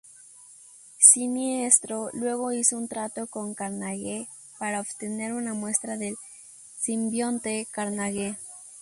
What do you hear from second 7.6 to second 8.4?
Carnage.